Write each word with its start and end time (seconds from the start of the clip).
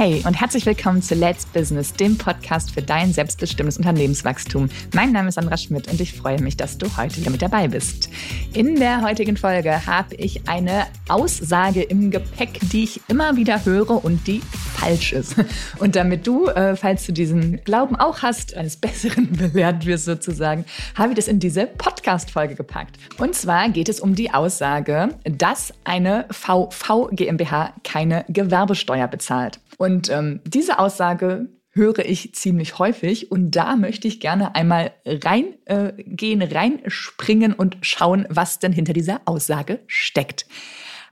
Hey 0.00 0.22
und 0.24 0.32
herzlich 0.32 0.64
willkommen 0.64 1.02
zu 1.02 1.14
Let's 1.14 1.44
Business, 1.44 1.92
dem 1.92 2.16
Podcast 2.16 2.70
für 2.70 2.80
dein 2.80 3.12
selbstbestimmtes 3.12 3.76
Unternehmenswachstum. 3.76 4.70
Mein 4.94 5.12
Name 5.12 5.28
ist 5.28 5.34
Sandra 5.34 5.58
Schmidt 5.58 5.88
und 5.88 6.00
ich 6.00 6.14
freue 6.14 6.40
mich, 6.40 6.56
dass 6.56 6.78
du 6.78 6.86
heute 6.96 7.18
wieder 7.18 7.30
mit 7.30 7.42
dabei 7.42 7.68
bist. 7.68 8.08
In 8.54 8.76
der 8.76 9.02
heutigen 9.02 9.36
Folge 9.36 9.86
habe 9.86 10.14
ich 10.14 10.48
eine 10.48 10.86
Aussage 11.10 11.82
im 11.82 12.10
Gepäck, 12.10 12.60
die 12.72 12.84
ich 12.84 13.02
immer 13.08 13.36
wieder 13.36 13.62
höre 13.66 14.02
und 14.02 14.26
die 14.26 14.40
falsch 14.80 15.12
ist. 15.12 15.36
Und 15.78 15.96
damit 15.96 16.26
du, 16.26 16.46
äh, 16.46 16.76
falls 16.76 17.06
du 17.06 17.12
diesen 17.12 17.62
Glauben 17.64 17.96
auch 17.96 18.22
hast, 18.22 18.56
eines 18.56 18.76
Besseren 18.76 19.30
belehrt 19.36 19.86
wirst 19.86 20.04
sozusagen, 20.04 20.64
habe 20.94 21.10
ich 21.10 21.16
das 21.16 21.28
in 21.28 21.38
diese 21.38 21.66
Podcast-Folge 21.66 22.54
gepackt. 22.54 22.96
Und 23.18 23.34
zwar 23.34 23.68
geht 23.68 23.88
es 23.88 24.00
um 24.00 24.14
die 24.14 24.32
Aussage, 24.32 25.10
dass 25.24 25.72
eine 25.84 26.26
VV 26.30 27.10
GmbH 27.12 27.74
keine 27.84 28.24
Gewerbesteuer 28.28 29.08
bezahlt. 29.08 29.60
Und 29.78 30.10
ähm, 30.10 30.40
diese 30.44 30.78
Aussage 30.78 31.48
höre 31.72 32.04
ich 32.04 32.34
ziemlich 32.34 32.78
häufig 32.78 33.30
und 33.30 33.52
da 33.52 33.76
möchte 33.76 34.08
ich 34.08 34.20
gerne 34.20 34.54
einmal 34.54 34.92
reingehen, 35.06 36.40
äh, 36.40 36.48
reinspringen 36.52 37.52
und 37.52 37.78
schauen, 37.82 38.26
was 38.28 38.58
denn 38.58 38.72
hinter 38.72 38.92
dieser 38.92 39.20
Aussage 39.24 39.80
steckt. 39.86 40.46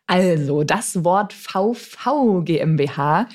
Also 0.09 0.65
das 0.65 1.05
Wort 1.05 1.35
VV 1.35 2.43
GmbH 2.43 3.29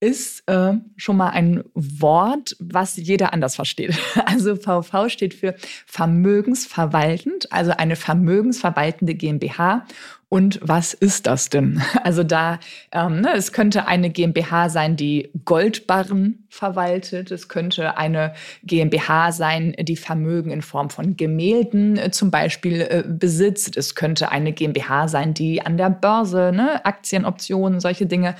ist 0.00 0.42
äh, 0.48 0.74
schon 0.96 1.16
mal 1.16 1.30
ein 1.30 1.64
Wort, 1.74 2.56
was 2.58 2.96
jeder 2.96 3.32
anders 3.32 3.56
versteht. 3.56 3.96
Also 4.26 4.56
VV 4.56 5.08
steht 5.08 5.32
für 5.34 5.54
vermögensverwaltend, 5.86 7.50
also 7.52 7.72
eine 7.72 7.96
vermögensverwaltende 7.96 9.14
GmbH 9.14 9.86
und 10.30 10.60
was 10.62 10.92
ist 10.92 11.26
das 11.26 11.48
denn? 11.48 11.82
Also 12.04 12.22
da, 12.22 12.58
ähm, 12.92 13.20
ne, 13.20 13.34
es 13.34 13.52
könnte 13.52 13.86
eine 13.86 14.10
GmbH 14.10 14.68
sein, 14.68 14.96
die 14.96 15.30
Goldbarren 15.44 16.46
verwaltet. 16.48 17.30
Es 17.30 17.48
könnte 17.48 17.98
eine 17.98 18.34
GmbH 18.62 19.32
sein, 19.32 19.74
die 19.78 19.96
Vermögen 19.96 20.50
in 20.50 20.62
Form 20.62 20.90
von 20.90 21.16
Gemälden 21.16 21.98
äh, 21.98 22.10
zum 22.10 22.30
Beispiel 22.30 22.80
äh, 22.80 23.04
besitzt. 23.06 23.76
Es 23.76 23.94
könnte 23.94 24.30
eine 24.30 24.52
GmbH 24.52 25.08
sein, 25.08 25.34
die 25.34 25.64
an 25.64 25.76
der 25.76 25.90
Börse 25.90 26.52
ne, 26.54 26.84
Aktien, 26.84 27.24
Optionen, 27.24 27.80
solche 27.80 28.06
Dinge 28.06 28.34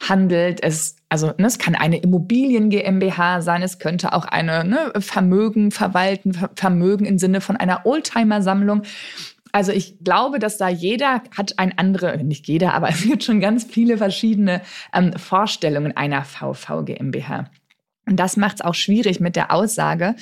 handelt. 0.00 0.62
Es 0.62 0.96
also 1.08 1.26
ne, 1.36 1.46
es 1.46 1.58
kann 1.58 1.74
eine 1.74 1.98
Immobilien 1.98 2.70
GmbH 2.70 3.42
sein, 3.42 3.62
es 3.62 3.78
könnte 3.78 4.14
auch 4.14 4.24
eine 4.24 4.64
ne, 4.64 4.92
Vermögen 4.98 5.70
verwalten, 5.70 6.32
Vermögen 6.54 7.04
im 7.04 7.18
Sinne 7.18 7.42
von 7.42 7.56
einer 7.56 7.84
Oldtimer-Sammlung. 7.84 8.82
Also 9.52 9.70
ich 9.70 10.02
glaube, 10.02 10.38
dass 10.38 10.56
da 10.56 10.68
jeder 10.68 11.22
hat 11.36 11.58
ein 11.58 11.76
andere, 11.78 12.24
nicht 12.24 12.48
jeder, 12.48 12.74
aber 12.74 12.88
es 12.88 13.02
gibt 13.02 13.22
schon 13.22 13.40
ganz 13.40 13.64
viele 13.64 13.98
verschiedene 13.98 14.62
ähm, 14.94 15.12
Vorstellungen 15.12 15.96
einer 15.96 16.24
VV 16.24 16.84
GmbH. 16.84 17.50
Und 18.06 18.16
das 18.16 18.36
macht 18.36 18.56
es 18.56 18.62
auch 18.62 18.74
schwierig 18.74 19.20
mit 19.20 19.36
der 19.36 19.52
Aussage, 19.52 20.16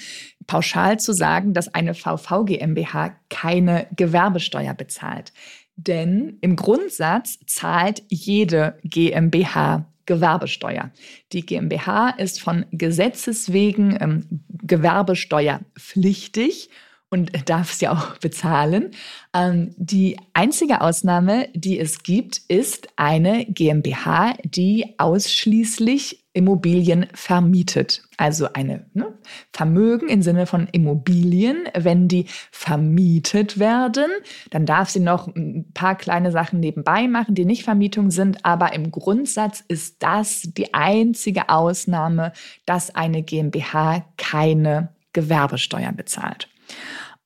pauschal 0.46 1.00
zu 1.00 1.14
sagen, 1.14 1.54
dass 1.54 1.72
eine 1.72 1.94
VV 1.94 2.44
GmbH 2.44 3.14
keine 3.30 3.86
Gewerbesteuer 3.96 4.74
bezahlt. 4.74 5.32
Denn 5.76 6.36
im 6.42 6.56
Grundsatz 6.56 7.38
zahlt 7.46 8.02
jede 8.08 8.78
GmbH 8.84 9.86
Gewerbesteuer. 10.04 10.90
Die 11.32 11.46
GmbH 11.46 12.10
ist 12.10 12.38
von 12.40 12.66
Gesetzes 12.72 13.52
wegen 13.52 13.96
ähm, 14.00 14.26
gewerbesteuerpflichtig 14.48 16.68
und 17.10 17.32
darf 17.48 17.72
es 17.72 17.80
ja 17.80 17.92
auch 17.92 18.16
bezahlen. 18.18 18.92
Ähm, 19.34 19.74
die 19.76 20.16
einzige 20.32 20.80
Ausnahme, 20.80 21.48
die 21.54 21.78
es 21.78 22.02
gibt, 22.02 22.38
ist 22.48 22.88
eine 22.96 23.44
GmbH, 23.46 24.34
die 24.44 24.94
ausschließlich 24.98 26.24
Immobilien 26.32 27.06
vermietet. 27.12 28.04
Also 28.16 28.52
eine 28.52 28.86
ne, 28.94 29.12
Vermögen 29.52 30.08
im 30.08 30.22
Sinne 30.22 30.46
von 30.46 30.68
Immobilien. 30.70 31.64
Wenn 31.76 32.06
die 32.06 32.26
vermietet 32.52 33.58
werden, 33.58 34.10
dann 34.50 34.64
darf 34.64 34.90
sie 34.90 35.00
noch 35.00 35.26
ein 35.34 35.72
paar 35.74 35.96
kleine 35.96 36.30
Sachen 36.30 36.60
nebenbei 36.60 37.08
machen, 37.08 37.34
die 37.34 37.44
nicht 37.44 37.64
Vermietung 37.64 38.12
sind. 38.12 38.44
Aber 38.44 38.72
im 38.72 38.92
Grundsatz 38.92 39.64
ist 39.66 40.04
das 40.04 40.42
die 40.42 40.72
einzige 40.72 41.48
Ausnahme, 41.48 42.32
dass 42.64 42.94
eine 42.94 43.24
GmbH 43.24 44.04
keine 44.16 44.90
Gewerbesteuer 45.12 45.90
bezahlt. 45.90 46.48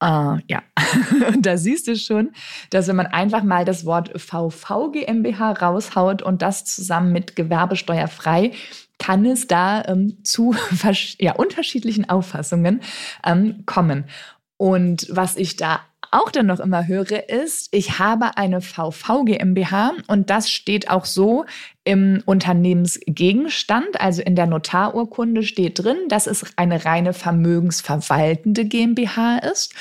Uh, 0.05 0.39
ja, 0.49 0.63
und 1.29 1.47
da 1.47 1.57
siehst 1.57 1.89
du 1.89 1.97
schon, 1.97 2.33
dass 2.69 2.89
wenn 2.89 2.97
man 2.97 3.07
einfach 3.07 3.43
mal 3.43 3.65
das 3.65 3.87
Wort 3.87 4.11
VV 4.21 4.93
GmbH 4.93 5.53
raushaut 5.53 6.21
und 6.21 6.43
das 6.43 6.67
zusammen 6.67 7.11
mit 7.11 7.37
gewerbesteuerfrei, 7.37 8.53
kann 8.99 9.25
es 9.25 9.47
da 9.47 9.83
ähm, 9.87 10.19
zu 10.23 10.55
ja, 11.19 11.33
unterschiedlichen 11.33 12.09
Auffassungen 12.09 12.81
ähm, 13.25 13.63
kommen. 13.65 14.05
Und 14.59 15.07
was 15.11 15.37
ich 15.37 15.57
da 15.57 15.81
auch 16.15 16.31
dann 16.31 16.47
noch 16.47 16.61
immer 16.61 16.87
höre, 16.87 17.29
ist, 17.29 17.69
ich 17.73 17.99
habe 17.99 18.37
eine 18.37 18.61
VV 18.61 19.25
GmbH 19.25 19.93
und 20.07 20.31
das 20.31 20.49
steht 20.49 20.89
auch 20.89 21.05
so 21.05 21.45
im 21.83 22.23
Unternehmensgegenstand, 22.25 24.01
also 24.01 24.23
in 24.23 24.37
der 24.37 24.47
Notarurkunde 24.47 25.43
steht 25.43 25.83
drin, 25.83 25.97
dass 26.09 26.27
es 26.27 26.45
eine 26.57 26.85
reine 26.85 27.15
vermögensverwaltende 27.15 28.65
GmbH 28.65 29.39
ist 29.39 29.75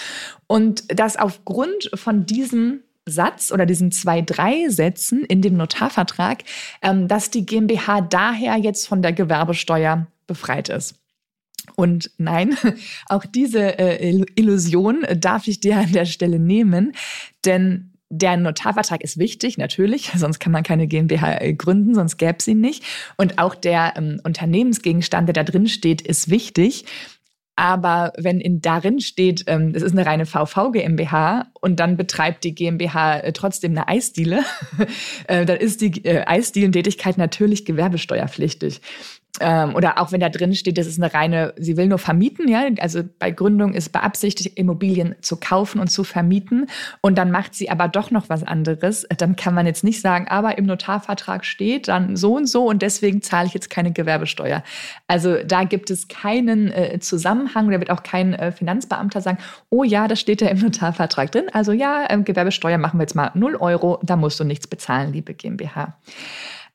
und 0.48 1.00
dass 1.00 1.18
aufgrund 1.18 1.92
von 1.94 2.26
diesem 2.26 2.82
Satz 3.06 3.52
oder 3.52 3.66
diesen 3.66 3.92
zwei, 3.92 4.22
drei 4.22 4.70
Sätzen 4.70 5.24
in 5.26 5.42
dem 5.42 5.56
Notarvertrag, 5.56 6.44
ähm, 6.82 7.08
dass 7.08 7.30
die 7.30 7.46
GmbH 7.46 8.02
daher 8.02 8.58
jetzt 8.58 8.88
von 8.88 9.02
der 9.02 9.14
Gewerbesteuer 9.14 10.08
befreit 10.26 10.70
ist. 10.70 11.03
Und 11.75 12.12
nein, 12.18 12.57
auch 13.07 13.25
diese 13.25 13.79
äh, 13.79 14.24
Illusion 14.35 15.06
darf 15.18 15.47
ich 15.47 15.59
dir 15.59 15.78
an 15.78 15.91
der 15.91 16.06
Stelle 16.06 16.40
nehmen, 16.40 16.94
denn 17.46 17.94
der 18.16 18.38
Notarvertrag 18.38 19.03
ist 19.03 19.18
wichtig, 19.18 19.57
natürlich, 19.57 20.12
sonst 20.16 20.40
kann 20.40 20.52
man 20.52 20.63
keine 20.63 20.88
GmbH 20.88 21.41
äh, 21.41 21.53
gründen, 21.53 21.96
sonst 21.96 22.18
gäbe 22.18 22.35
es 22.40 22.47
ihn 22.47 22.62
nicht. 22.62 22.84
Und 23.18 23.40
auch 23.40 23.56
der 23.56 23.94
ähm, 23.97 24.19
Unternehmensgegenstand, 24.23 25.28
der 25.28 25.34
da 25.34 25.44
drin 25.44 25.68
steht, 25.68 26.02
ist 26.02 26.29
wichtig. 26.29 26.85
Aber 27.56 28.13
wenn 28.18 28.41
in 28.41 28.62
darin 28.62 29.00
steht, 29.00 29.44
ähm, 29.46 29.73
es 29.75 29.84
ist 29.84 29.91
eine 29.91 30.07
reine 30.07 30.25
VV 30.25 30.72
GmbH 30.72 31.52
und 31.62 31.79
dann 31.79 31.97
betreibt 31.97 32.44
die 32.44 32.56
GmbH 32.56 33.19
äh, 33.19 33.31
trotzdem 33.31 33.72
eine 33.73 33.88
Eisdiele, 33.88 34.44
äh, 35.28 35.46
dann 35.46 35.57
ist 35.57 35.81
die 35.81 36.03
äh, 36.03 36.23
Eisdielentätigkeit 36.25 37.18
natürlich 37.18 37.63
gewerbesteuerpflichtig 37.66 38.81
ähm, 39.40 39.76
oder 39.76 40.00
auch 40.00 40.12
wenn 40.12 40.20
da 40.20 40.30
drin 40.30 40.54
steht, 40.54 40.78
das 40.78 40.86
ist 40.86 41.02
eine 41.02 41.12
reine, 41.12 41.56
sie 41.58 41.76
will 41.76 41.88
nur 41.88 41.98
vermieten, 41.98 42.48
ja, 42.48 42.66
also 42.80 43.02
bei 43.18 43.32
Gründung 43.32 43.74
ist 43.74 43.92
beabsichtigt, 43.92 44.58
Immobilien 44.60 45.16
zu 45.22 45.38
kaufen 45.38 45.80
und 45.80 45.88
zu 45.88 46.04
vermieten. 46.04 46.68
Und 47.02 47.18
dann 47.18 47.32
macht 47.32 47.56
sie 47.56 47.72
aber 47.72 47.88
doch 47.88 48.12
noch 48.12 48.30
was 48.30 48.44
anderes, 48.44 49.08
dann 49.18 49.36
kann 49.36 49.56
man 49.56 49.66
jetzt 49.66 49.84
nicht 49.84 50.02
sagen, 50.02 50.28
aber 50.28 50.60
im 50.60 50.66
Notarvertrag 50.66 51.46
steht 51.46 51.88
dann 51.88 52.16
so 52.16 52.36
und 52.36 52.48
so 52.48 52.70
und 52.70 52.84
deswegen 52.84 53.24
zahle 53.24 53.48
ich 53.48 53.56
jetzt 53.56 53.72
keine 53.72 53.92
Gewerbesteuer. 53.92 54.64
Also 55.08 55.38
da 55.44 55.64
gibt 55.64 55.90
es 55.90 56.08
keinen 56.08 56.72
äh, 56.72 57.00
Zusammenhang, 57.00 57.72
da 57.72 57.80
wird 57.80 57.90
auch 57.90 58.04
kein 58.04 58.36
äh, 58.36 58.52
Finanzbeamter 58.52 59.22
sagen, 59.22 59.40
oh 59.72 59.84
ja, 59.84 60.08
das 60.08 60.20
steht 60.20 60.42
ja 60.42 60.50
im 60.50 60.60
Notarvertrag 60.60 61.32
drin, 61.32 61.46
also 61.54 61.72
ja, 61.72 62.06
äh, 62.08 62.22
Gewerbesteuer 62.22 62.78
machen 62.78 63.00
wir 63.00 63.04
jetzt 63.04 63.16
mal 63.16 63.32
0 63.34 63.56
Euro, 63.56 64.00
da 64.04 64.16
musst 64.16 64.40
du 64.40 64.44
nichts 64.44 64.68
bezahlen, 64.68 65.12
liebe 65.12 65.34
GmbH. 65.34 65.98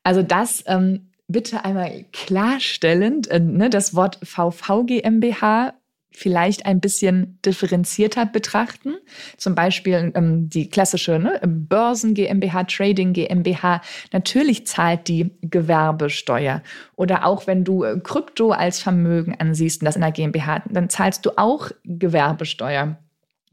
Also 0.03 0.23
das 0.23 0.63
ähm, 0.67 1.08
bitte 1.29 1.63
einmal 1.63 2.05
klarstellend 2.11 3.27
äh, 3.29 3.39
ne, 3.39 3.69
das 3.69 3.95
Wort 3.95 4.19
VV 4.23 4.85
GmbH 4.85 5.73
vielleicht 6.11 6.65
ein 6.65 6.81
bisschen 6.81 7.39
differenzierter 7.45 8.25
betrachten. 8.25 8.95
Zum 9.37 9.55
Beispiel 9.55 10.11
ähm, 10.15 10.49
die 10.49 10.69
klassische 10.69 11.19
ne, 11.19 11.39
Börsen 11.45 12.13
GmbH, 12.13 12.65
Trading 12.65 13.13
GmbH. 13.13 13.81
Natürlich 14.11 14.67
zahlt 14.67 15.07
die 15.07 15.31
Gewerbesteuer. 15.41 16.61
Oder 16.95 17.25
auch 17.25 17.47
wenn 17.47 17.63
du 17.63 17.83
äh, 17.83 17.99
Krypto 18.03 18.51
als 18.51 18.81
Vermögen 18.81 19.35
ansiehst 19.39 19.81
und 19.81 19.85
das 19.85 19.95
in 19.95 20.01
der 20.01 20.11
GmbH, 20.11 20.63
dann 20.69 20.89
zahlst 20.89 21.25
du 21.25 21.37
auch 21.37 21.71
Gewerbesteuer. 21.85 22.97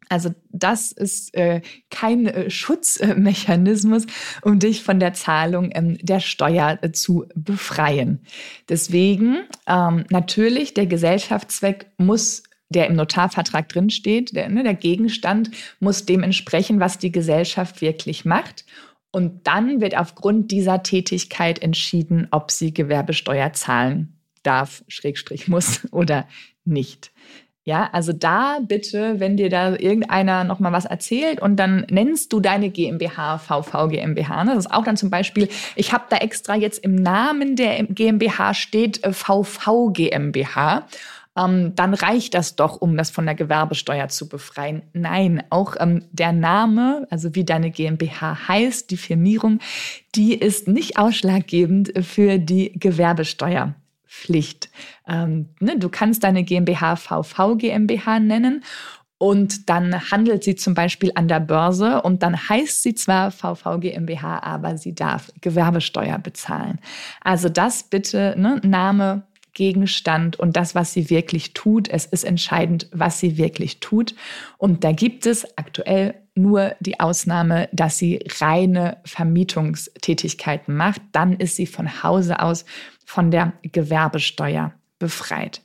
Also 0.09 0.35
das 0.51 0.93
ist 0.93 1.35
äh, 1.35 1.63
kein 1.91 2.27
äh, 2.27 2.51
Schutzmechanismus, 2.51 4.07
um 4.43 4.59
dich 4.59 4.83
von 4.83 5.01
der 5.01 5.15
Zahlung 5.15 5.71
ähm, 5.75 5.99
der 6.01 6.21
Steuer 6.21 6.79
äh, 6.83 6.93
zu 6.93 7.27
befreien. 7.35 8.21
Deswegen 8.69 9.39
ähm, 9.67 10.05
natürlich 10.11 10.75
der 10.75 10.87
Gesellschaftszweck 10.87 11.87
muss 11.99 12.45
der 12.69 12.89
im 12.89 12.97
Notarvertrag 12.97 13.69
drinsteht, 13.69 14.35
der, 14.35 14.49
ne, 14.49 14.65
der 14.65 14.75
Gegenstand 14.75 15.51
muss 15.79 16.05
dem 16.05 16.23
entsprechen, 16.23 16.81
was 16.81 16.99
die 16.99 17.13
Gesellschaft 17.13 17.81
wirklich 17.81 18.25
macht. 18.25 18.65
Und 19.13 19.47
dann 19.47 19.81
wird 19.81 19.97
aufgrund 19.97 20.51
dieser 20.51 20.83
Tätigkeit 20.83 21.61
entschieden, 21.63 22.29
ob 22.33 22.51
sie 22.51 22.75
Gewerbesteuer 22.75 23.53
zahlen 23.53 24.19
darf, 24.43 24.85
Schrägstrich 24.89 25.49
muss 25.49 25.87
oder 25.93 26.29
nicht. 26.65 27.13
Ja, 27.69 27.89
also 27.91 28.13
da 28.13 28.61
bitte, 28.63 29.19
wenn 29.19 29.37
dir 29.37 29.51
da 29.51 29.75
irgendeiner 29.75 30.45
nochmal 30.45 30.71
was 30.71 30.85
erzählt 30.85 31.43
und 31.43 31.57
dann 31.57 31.85
nennst 31.91 32.33
du 32.33 32.39
deine 32.39 32.71
GmbH 32.71 33.39
VV 33.39 33.89
GmbH. 33.89 34.45
Ne? 34.45 34.55
Das 34.55 34.67
ist 34.67 34.73
auch 34.73 34.85
dann 34.85 34.97
zum 34.97 35.11
Beispiel, 35.11 35.49
ich 35.75 35.93
habe 35.93 36.05
da 36.09 36.19
extra 36.19 36.55
jetzt 36.55 36.85
im 36.85 36.95
Namen 36.95 37.57
der 37.57 37.83
GmbH 37.83 38.55
steht 38.55 39.01
VV 39.05 39.89
äh, 39.89 39.93
GmbH. 39.93 40.87
Ähm, 41.37 41.75
dann 41.75 41.95
reicht 41.95 42.35
das 42.35 42.55
doch, 42.55 42.81
um 42.81 42.97
das 42.97 43.11
von 43.11 43.27
der 43.27 43.35
Gewerbesteuer 43.35 44.07
zu 44.07 44.29
befreien. 44.29 44.83
Nein, 44.93 45.43
auch 45.51 45.75
ähm, 45.81 46.05
der 46.13 46.33
Name, 46.33 47.09
also 47.11 47.35
wie 47.35 47.45
deine 47.45 47.73
GmbH 47.73 48.47
heißt, 48.47 48.93
die 48.93 48.97
Firmierung, 48.97 49.59
die 50.15 50.35
ist 50.35 50.69
nicht 50.69 50.99
ausschlaggebend 50.99 51.93
für 52.07 52.39
die 52.39 52.79
Gewerbesteuer. 52.79 53.75
Pflicht. 54.07 54.71
Ähm, 55.07 55.51
ne, 55.61 55.79
du 55.79 55.89
kannst 55.89 56.25
deine 56.25 56.45
GmbH 56.45 56.97
VV 56.97 57.57
GmbH 57.57 58.21
nennen 58.21 58.63
und 59.19 59.71
dann 59.71 60.11
handelt 60.11 60.45
sie 60.45 60.57
zum 60.57 60.75
Beispiel 60.75 61.11
an 61.15 61.27
der 61.27 61.41
Börse 61.41 62.03
und 62.03 62.23
dann 62.23 62.37
heißt 62.49 62.83
sie 62.83 62.95
zwar 62.95 63.31
VV 63.31 63.81
GmbH, 63.81 64.43
aber 64.43 64.77
sie 64.77 64.95
darf 64.95 65.31
Gewerbesteuer 65.41 66.19
bezahlen. 66.19 66.79
Also 67.23 67.49
das 67.49 67.85
bitte, 67.85 68.35
ne, 68.37 68.61
Name, 68.63 69.23
Gegenstand 69.55 70.39
und 70.39 70.55
das, 70.55 70.75
was 70.75 70.93
sie 70.93 71.09
wirklich 71.09 71.55
tut. 71.55 71.89
Es 71.89 72.05
ist 72.05 72.25
entscheidend, 72.25 72.91
was 72.93 73.21
sie 73.21 73.39
wirklich 73.39 73.81
tut. 73.81 74.15
Und 74.59 74.85
da 74.85 74.93
gibt 74.93 75.25
es 75.25 75.57
aktuell 75.57 76.15
nur 76.35 76.77
die 76.81 77.01
Ausnahme, 77.01 77.71
dass 77.73 77.97
sie 77.97 78.23
reine 78.39 78.99
Vermietungstätigkeiten 79.07 80.77
macht. 80.77 81.01
Dann 81.13 81.33
ist 81.33 81.57
sie 81.57 81.67
von 81.67 82.03
Hause 82.03 82.41
aus 82.41 82.67
von 83.07 83.31
der 83.31 83.55
Gewerbesteuer 83.63 84.75
befreit. 84.99 85.63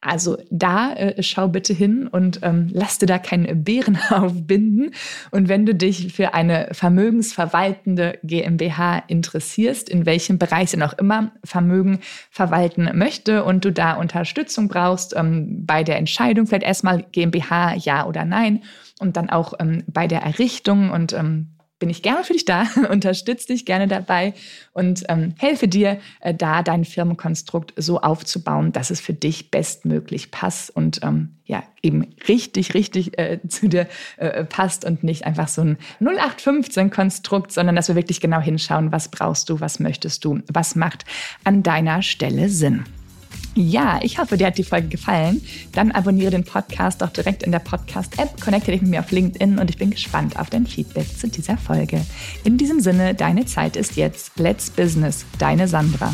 Also 0.00 0.36
da 0.50 0.92
äh, 0.92 1.22
schau 1.22 1.48
bitte 1.48 1.72
hin 1.72 2.06
und 2.06 2.40
ähm, 2.42 2.68
lass 2.72 2.98
dir 2.98 3.06
da 3.06 3.18
keinen 3.18 3.64
Bären 3.64 3.98
aufbinden. 4.10 4.90
Und 5.30 5.48
wenn 5.48 5.64
du 5.64 5.74
dich 5.74 6.12
für 6.12 6.34
eine 6.34 6.68
vermögensverwaltende 6.72 8.18
GmbH 8.22 8.98
interessierst, 9.08 9.88
in 9.88 10.04
welchem 10.04 10.38
Bereich 10.38 10.70
sie 10.70 10.76
noch 10.76 10.92
immer 10.98 11.32
Vermögen 11.42 12.00
verwalten 12.30 12.90
möchte 12.92 13.44
und 13.44 13.64
du 13.64 13.72
da 13.72 13.94
Unterstützung 13.94 14.68
brauchst 14.68 15.16
ähm, 15.16 15.64
bei 15.64 15.82
der 15.82 15.96
Entscheidung, 15.96 16.46
vielleicht 16.46 16.64
erstmal 16.64 17.02
GmbH 17.10 17.74
ja 17.74 18.06
oder 18.06 18.26
nein 18.26 18.62
und 19.00 19.16
dann 19.16 19.30
auch 19.30 19.54
ähm, 19.58 19.82
bei 19.86 20.06
der 20.06 20.20
Errichtung 20.20 20.90
und 20.90 21.14
ähm, 21.14 21.53
bin 21.84 21.90
ich 21.90 22.00
gerne 22.00 22.24
für 22.24 22.32
dich 22.32 22.46
da, 22.46 22.66
unterstütze 22.90 23.48
dich 23.48 23.66
gerne 23.66 23.86
dabei 23.86 24.32
und 24.72 25.04
ähm, 25.10 25.34
helfe 25.36 25.68
dir, 25.68 26.00
äh, 26.20 26.32
da 26.32 26.62
dein 26.62 26.86
Firmenkonstrukt 26.86 27.74
so 27.76 28.00
aufzubauen, 28.00 28.72
dass 28.72 28.88
es 28.88 29.02
für 29.02 29.12
dich 29.12 29.50
bestmöglich 29.50 30.30
passt 30.30 30.74
und 30.74 31.00
ähm, 31.02 31.34
ja, 31.44 31.62
eben 31.82 32.14
richtig, 32.26 32.72
richtig 32.72 33.18
äh, 33.18 33.38
zu 33.48 33.68
dir 33.68 33.86
äh, 34.16 34.44
passt 34.44 34.86
und 34.86 35.04
nicht 35.04 35.26
einfach 35.26 35.48
so 35.48 35.60
ein 35.60 35.76
0815-Konstrukt, 36.00 37.52
sondern 37.52 37.76
dass 37.76 37.88
wir 37.88 37.96
wirklich 37.96 38.22
genau 38.22 38.40
hinschauen, 38.40 38.90
was 38.90 39.10
brauchst 39.10 39.50
du, 39.50 39.60
was 39.60 39.78
möchtest 39.78 40.24
du, 40.24 40.40
was 40.50 40.76
macht 40.76 41.04
an 41.44 41.62
deiner 41.62 42.00
Stelle 42.00 42.48
Sinn. 42.48 42.84
Ja, 43.54 44.00
ich 44.02 44.18
hoffe, 44.18 44.36
dir 44.36 44.48
hat 44.48 44.58
die 44.58 44.64
Folge 44.64 44.88
gefallen. 44.88 45.40
Dann 45.72 45.92
abonniere 45.92 46.32
den 46.32 46.44
Podcast 46.44 47.02
doch 47.02 47.10
direkt 47.10 47.44
in 47.44 47.52
der 47.52 47.60
Podcast-App, 47.60 48.40
connecte 48.40 48.72
dich 48.72 48.82
mit 48.82 48.90
mir 48.90 49.00
auf 49.00 49.10
LinkedIn 49.12 49.58
und 49.58 49.70
ich 49.70 49.78
bin 49.78 49.90
gespannt 49.90 50.38
auf 50.38 50.50
dein 50.50 50.66
Feedback 50.66 51.06
zu 51.16 51.28
dieser 51.28 51.56
Folge. 51.56 52.04
In 52.42 52.58
diesem 52.58 52.80
Sinne, 52.80 53.14
deine 53.14 53.46
Zeit 53.46 53.76
ist 53.76 53.96
jetzt. 53.96 54.38
Let's 54.38 54.70
Business, 54.70 55.24
deine 55.38 55.68
Sandra. 55.68 56.12